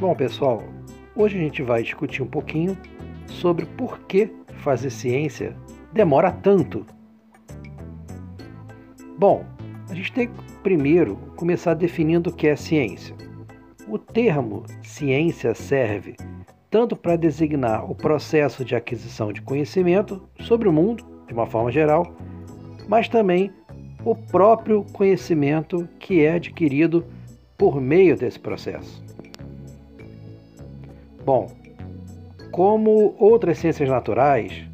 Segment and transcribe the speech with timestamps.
[0.00, 0.62] Bom, pessoal,
[1.14, 2.74] hoje a gente vai discutir um pouquinho
[3.26, 5.54] sobre por que fazer ciência
[5.92, 6.86] demora tanto.
[9.18, 9.44] Bom,
[9.90, 13.14] a gente tem que primeiro começar definindo o que é ciência.
[13.86, 16.16] O termo ciência serve
[16.70, 21.70] tanto para designar o processo de aquisição de conhecimento sobre o mundo, de uma forma
[21.70, 22.10] geral,
[22.88, 23.52] mas também
[24.02, 27.04] o próprio conhecimento que é adquirido
[27.58, 29.09] por meio desse processo.
[31.24, 31.48] Bom,
[32.50, 34.66] como outras ciências naturais,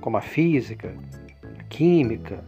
[0.00, 0.94] como a física,
[1.58, 2.44] a química,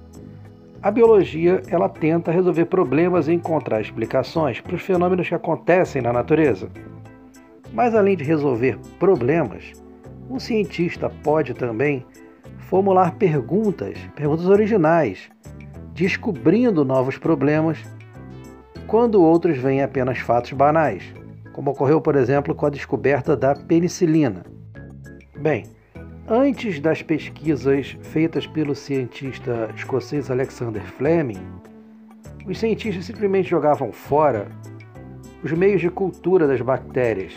[0.82, 6.12] a biologia ela tenta resolver problemas e encontrar explicações para os fenômenos que acontecem na
[6.12, 6.70] natureza.
[7.73, 9.73] Mas além de resolver problemas,
[10.30, 12.04] um cientista pode também
[12.59, 15.30] formular perguntas, perguntas originais,
[15.95, 17.79] descobrindo novos problemas,
[18.87, 21.02] quando outros veem apenas fatos banais
[21.57, 24.45] como ocorreu, por exemplo, com a descoberta da penicilina.
[25.38, 25.65] Bem,
[26.29, 31.40] antes das pesquisas feitas pelo cientista escocês Alexander Fleming,
[32.46, 34.48] os cientistas simplesmente jogavam fora
[35.43, 37.32] os meios de cultura das bactérias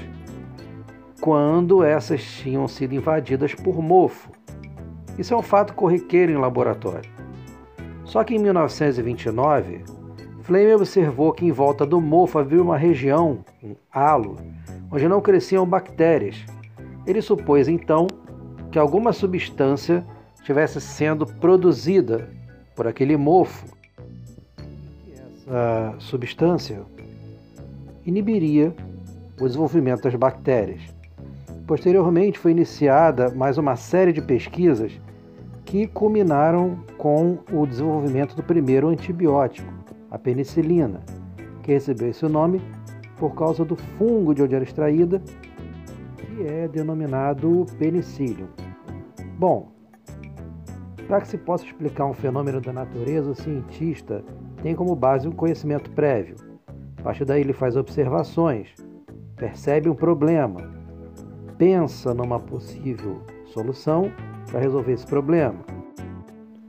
[1.21, 4.31] quando essas tinham sido invadidas por mofo.
[5.17, 7.09] Isso é um fato corriqueiro em laboratório.
[8.03, 9.81] Só que em 1929,
[10.49, 14.35] Fleming observou que em volta do mofo havia uma região, um halo,
[14.91, 16.43] onde não cresciam bactérias.
[17.05, 18.07] Ele supôs então
[18.71, 22.31] que alguma substância estivesse sendo produzida
[22.75, 23.63] por aquele mofo.
[25.45, 26.81] Essa substância
[28.03, 28.73] inibiria
[29.39, 30.81] o desenvolvimento das bactérias.
[31.67, 34.99] Posteriormente foi iniciada mais uma série de pesquisas
[35.63, 39.78] que culminaram com o desenvolvimento do primeiro antibiótico,
[40.11, 41.01] a penicilina,
[41.63, 42.61] que recebeu esse nome
[43.17, 45.21] por causa do fungo de onde era extraída,
[46.17, 48.47] que é denominado penicillium.
[49.37, 49.71] Bom,
[51.07, 54.23] para que se possa explicar um fenômeno da natureza, o cientista
[54.61, 56.35] tem como base um conhecimento prévio.
[56.97, 58.73] A partir daí ele faz observações,
[59.35, 60.71] percebe um problema,
[61.57, 64.11] pensa numa possível solução
[64.51, 65.59] para resolver esse problema.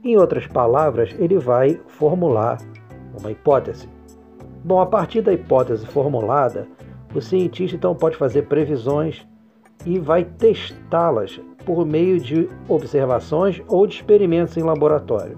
[0.03, 2.57] Em outras palavras, ele vai formular
[3.19, 3.87] uma hipótese.
[4.63, 6.67] Bom, a partir da hipótese formulada,
[7.13, 9.25] o cientista então pode fazer previsões
[9.85, 15.37] e vai testá-las por meio de observações ou de experimentos em laboratório.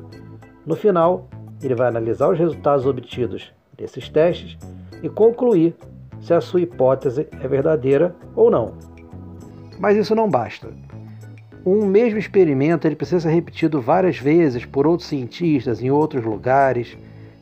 [0.65, 1.27] No final,
[1.61, 4.57] ele vai analisar os resultados obtidos desses testes
[5.01, 5.75] e concluir
[6.21, 8.73] se a sua hipótese é verdadeira ou não.
[9.79, 10.69] Mas isso não basta.
[11.65, 16.97] Um mesmo experimento ele precisa ser repetido várias vezes por outros cientistas em outros lugares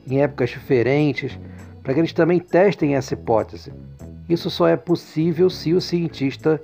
[0.08, 1.40] em épocas diferentes,
[1.84, 3.74] para que eles também testem essa hipótese.
[4.30, 6.62] Isso só é possível se o cientista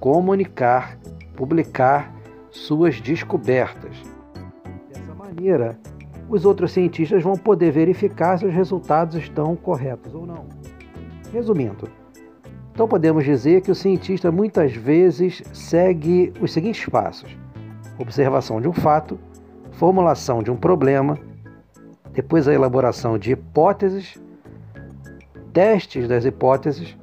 [0.00, 0.98] comunicar,
[1.34, 2.14] publicar
[2.50, 3.96] suas descobertas.
[4.92, 5.78] Dessa maneira,
[6.28, 10.46] os outros cientistas vão poder verificar se os resultados estão corretos ou não.
[11.32, 11.88] Resumindo,
[12.72, 17.36] então podemos dizer que o cientista muitas vezes segue os seguintes passos:
[17.98, 19.18] observação de um fato,
[19.72, 21.18] formulação de um problema,
[22.16, 24.18] depois a elaboração de hipóteses,
[25.52, 26.96] testes das hipóteses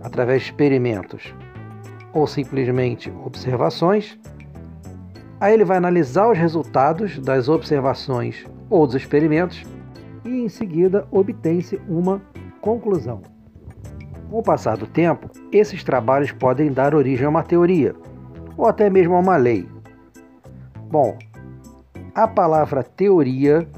[0.00, 1.34] através de experimentos
[2.14, 4.18] ou simplesmente observações.
[5.38, 9.62] Aí ele vai analisar os resultados das observações ou dos experimentos
[10.24, 12.22] e em seguida obtém-se uma
[12.62, 13.20] conclusão.
[14.30, 17.94] Com o passar do tempo, esses trabalhos podem dar origem a uma teoria
[18.56, 19.68] ou até mesmo a uma lei.
[20.90, 21.18] Bom,
[22.14, 23.68] a palavra teoria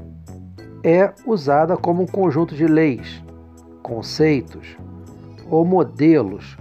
[0.83, 3.23] é usada como um conjunto de leis,
[3.81, 4.77] conceitos
[5.49, 6.57] ou modelos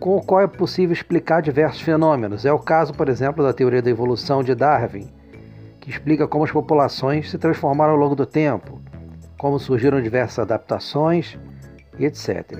[0.00, 2.44] com o qual é possível explicar diversos fenômenos.
[2.44, 5.08] É o caso, por exemplo, da teoria da evolução de Darwin,
[5.80, 8.80] que explica como as populações se transformaram ao longo do tempo,
[9.38, 11.38] como surgiram diversas adaptações
[11.98, 12.58] e etc.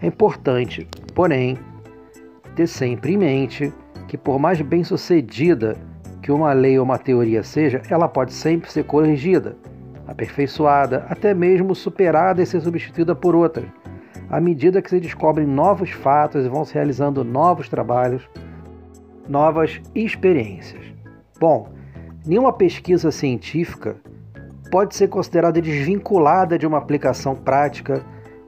[0.00, 1.58] É importante, porém,
[2.54, 3.72] ter sempre em mente
[4.08, 5.76] que, por mais bem sucedida
[6.22, 9.56] que uma lei ou uma teoria seja, ela pode sempre ser corrigida
[10.06, 13.64] aperfeiçoada, até mesmo superada e ser substituída por outra,
[14.30, 18.28] à medida que se descobrem novos fatos e vão se realizando novos trabalhos,
[19.28, 20.84] novas experiências.
[21.38, 21.68] Bom,
[22.24, 23.96] nenhuma pesquisa científica
[24.70, 28.02] pode ser considerada desvinculada de uma aplicação prática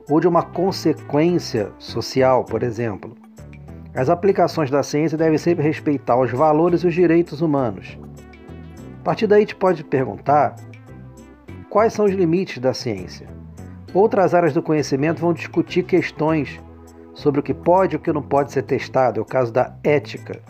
[0.09, 3.15] ou de uma consequência social, por exemplo.
[3.93, 7.97] As aplicações da ciência devem sempre respeitar os valores e os direitos humanos.
[9.01, 10.55] A partir daí, te pode perguntar
[11.69, 13.27] Quais são os limites da ciência?
[13.93, 16.59] Outras áreas do conhecimento vão discutir questões
[17.13, 19.19] sobre o que pode e o que não pode ser testado.
[19.19, 20.41] É o caso da ética,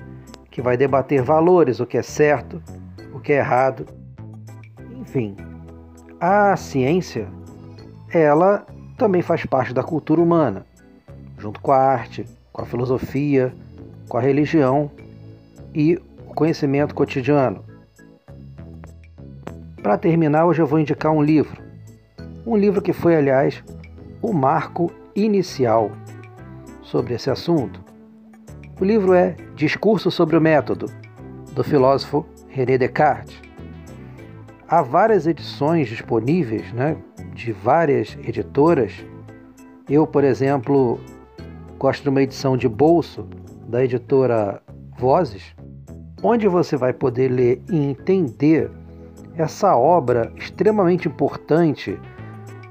[0.50, 2.62] que vai debater valores, o que é certo,
[3.13, 3.86] o que é errado.
[4.95, 5.36] Enfim,
[6.21, 7.27] a ciência,
[8.13, 8.65] ela
[8.98, 10.65] também faz parte da cultura humana,
[11.38, 13.54] junto com a arte, com a filosofia,
[14.07, 14.89] com a religião
[15.74, 15.95] e
[16.25, 17.69] o conhecimento cotidiano.
[19.81, 21.62] Para terminar, hoje eu vou indicar um livro.
[22.46, 23.64] Um livro que foi, aliás,
[24.22, 25.92] o marco inicial
[26.81, 27.81] sobre esse assunto.
[28.80, 30.88] O livro é Discurso sobre o Método,
[31.54, 33.42] do filósofo René Descartes.
[34.68, 36.98] Há várias edições disponíveis, né,
[37.34, 38.94] de várias editoras.
[39.90, 41.00] Eu, por exemplo,
[41.78, 43.28] gosto de uma edição de bolso
[43.68, 44.62] da editora
[44.98, 45.56] Vozes,
[46.22, 48.70] onde você vai poder ler e entender
[49.41, 52.00] essa obra extremamente importante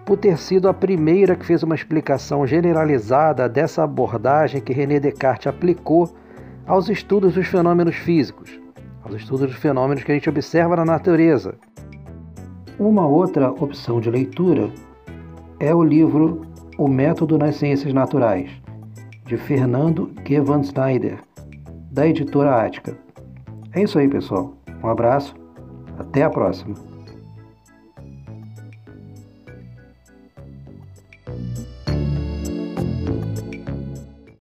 [0.04, 5.46] por ter sido a primeira que fez uma explicação generalizada dessa abordagem que René Descartes
[5.46, 6.14] aplicou
[6.66, 8.60] aos estudos dos fenômenos físicos,
[9.02, 11.54] aos estudos dos fenômenos que a gente observa na natureza.
[12.78, 14.70] Uma outra opção de leitura
[15.58, 16.42] é o livro
[16.76, 18.50] O Método nas Ciências Naturais,
[19.24, 21.18] de Fernando Gevan Snyder,
[21.90, 22.96] da editora Ática.
[23.72, 24.54] É isso aí, pessoal.
[24.82, 25.34] Um abraço,
[25.98, 26.87] até a próxima.